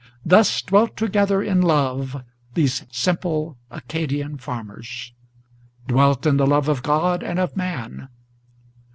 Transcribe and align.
Thus 0.25 0.63
dwelt 0.63 0.97
together 0.97 1.43
in 1.43 1.61
love 1.61 2.23
these 2.55 2.87
simple 2.91 3.59
Acadian 3.69 4.37
farmers, 4.39 5.13
Dwelt 5.87 6.25
in 6.25 6.37
the 6.37 6.47
love 6.47 6.67
of 6.67 6.81
God 6.81 7.21
and 7.21 7.37
of 7.37 7.55
man. 7.55 8.09